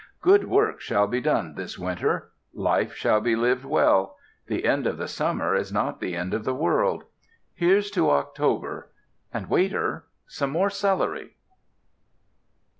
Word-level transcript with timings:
Good 0.23 0.45
work 0.47 0.81
shall 0.81 1.05
be 1.05 1.21
done 1.21 1.53
this 1.53 1.77
winter. 1.77 2.31
Life 2.55 2.95
shall 2.95 3.21
be 3.21 3.35
lived 3.35 3.63
well. 3.65 4.17
The 4.47 4.65
end 4.65 4.87
of 4.87 4.97
the 4.97 5.07
summer 5.07 5.53
is 5.53 5.71
not 5.71 5.99
the 5.99 6.15
end 6.15 6.33
of 6.33 6.43
the 6.43 6.55
world. 6.55 7.03
Here's 7.53 7.91
to 7.91 8.09
October 8.09 8.89
and, 9.31 9.47
waiter, 9.47 10.07
some 10.25 10.49
more 10.49 10.71
celery. 10.71 11.35